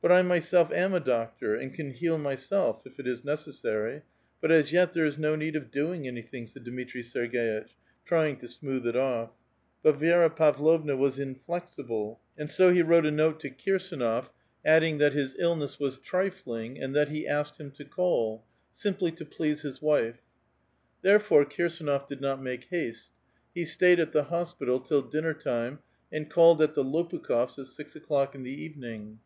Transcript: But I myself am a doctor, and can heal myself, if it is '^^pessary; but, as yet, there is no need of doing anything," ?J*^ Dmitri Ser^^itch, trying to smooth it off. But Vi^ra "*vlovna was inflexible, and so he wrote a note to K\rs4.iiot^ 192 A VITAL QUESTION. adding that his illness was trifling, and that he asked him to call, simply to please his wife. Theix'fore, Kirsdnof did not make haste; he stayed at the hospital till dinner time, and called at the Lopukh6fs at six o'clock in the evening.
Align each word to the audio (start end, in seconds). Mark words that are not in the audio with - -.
But 0.00 0.10
I 0.10 0.22
myself 0.22 0.72
am 0.72 0.94
a 0.94 1.00
doctor, 1.00 1.54
and 1.54 1.74
can 1.74 1.90
heal 1.90 2.16
myself, 2.16 2.86
if 2.86 2.98
it 2.98 3.06
is 3.06 3.20
'^^pessary; 3.20 4.00
but, 4.40 4.50
as 4.50 4.72
yet, 4.72 4.94
there 4.94 5.04
is 5.04 5.18
no 5.18 5.36
need 5.36 5.54
of 5.54 5.70
doing 5.70 6.08
anything," 6.08 6.46
?J*^ 6.46 6.58
Dmitri 6.64 7.02
Ser^^itch, 7.02 7.68
trying 8.06 8.38
to 8.38 8.48
smooth 8.48 8.86
it 8.86 8.96
off. 8.96 9.32
But 9.82 9.98
Vi^ra 9.98 10.34
"*vlovna 10.56 10.96
was 10.96 11.18
inflexible, 11.18 12.18
and 12.38 12.50
so 12.50 12.72
he 12.72 12.80
wrote 12.80 13.04
a 13.04 13.10
note 13.10 13.38
to 13.40 13.50
K\rs4.iiot^ 13.50 14.00
192 14.00 14.02
A 14.02 14.08
VITAL 14.08 14.20
QUESTION. 14.22 14.38
adding 14.64 14.96
that 14.96 15.12
his 15.12 15.36
illness 15.38 15.78
was 15.78 15.98
trifling, 15.98 16.80
and 16.82 16.94
that 16.96 17.10
he 17.10 17.28
asked 17.28 17.60
him 17.60 17.70
to 17.72 17.84
call, 17.84 18.42
simply 18.72 19.12
to 19.12 19.26
please 19.26 19.60
his 19.60 19.82
wife. 19.82 20.20
Theix'fore, 21.04 21.44
Kirsdnof 21.44 22.06
did 22.06 22.22
not 22.22 22.40
make 22.42 22.64
haste; 22.70 23.10
he 23.54 23.66
stayed 23.66 24.00
at 24.00 24.12
the 24.12 24.22
hospital 24.32 24.80
till 24.80 25.02
dinner 25.02 25.34
time, 25.34 25.80
and 26.10 26.30
called 26.30 26.62
at 26.62 26.74
the 26.74 26.82
Lopukh6fs 26.82 27.58
at 27.58 27.66
six 27.66 27.94
o'clock 27.94 28.34
in 28.34 28.42
the 28.42 28.64
evening. 28.64 29.18